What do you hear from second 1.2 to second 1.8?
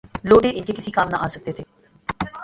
آ سکتے تھے۔